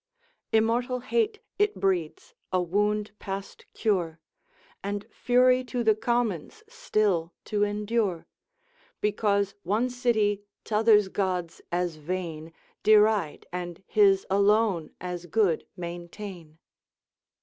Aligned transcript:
———Immortal 0.59 1.01
hate 1.01 1.41
it 1.59 1.75
breeds, 1.75 2.33
a 2.51 2.59
wound 2.59 3.11
past 3.19 3.67
cure, 3.75 4.19
And 4.83 5.05
fury 5.11 5.63
to 5.65 5.83
the 5.83 5.93
commons 5.93 6.63
still 6.67 7.33
to 7.45 7.61
endure: 7.63 8.25
Because 8.99 9.53
one 9.61 9.91
city 9.91 10.41
t' 10.63 10.73
other's 10.73 11.07
gods 11.07 11.61
as 11.71 11.97
vain 11.97 12.51
Deride, 12.81 13.45
and 13.53 13.83
his 13.85 14.25
alone 14.31 14.89
as 14.99 15.27
good 15.27 15.67
maintain. 15.77 16.57